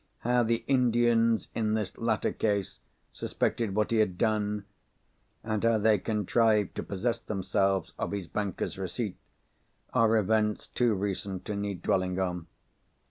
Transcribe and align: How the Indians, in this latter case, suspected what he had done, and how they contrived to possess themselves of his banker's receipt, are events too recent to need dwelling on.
How 0.21 0.41
the 0.41 0.63
Indians, 0.65 1.47
in 1.53 1.75
this 1.75 1.95
latter 1.95 2.31
case, 2.31 2.79
suspected 3.13 3.75
what 3.75 3.91
he 3.91 3.97
had 3.97 4.17
done, 4.17 4.65
and 5.43 5.63
how 5.63 5.77
they 5.77 5.99
contrived 5.99 6.73
to 6.77 6.81
possess 6.81 7.19
themselves 7.19 7.93
of 7.99 8.09
his 8.11 8.25
banker's 8.25 8.79
receipt, 8.79 9.19
are 9.93 10.17
events 10.17 10.65
too 10.65 10.95
recent 10.95 11.45
to 11.45 11.55
need 11.55 11.83
dwelling 11.83 12.17
on. 12.17 12.47